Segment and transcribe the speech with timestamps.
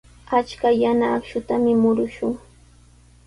[0.37, 2.33] Achka yana akshutami murushun.